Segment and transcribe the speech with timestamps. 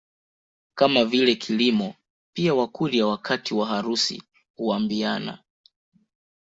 [0.75, 1.93] Kama vile kilimo
[2.33, 4.23] pia Wakurya wakati wa harusi
[4.55, 5.39] huambiana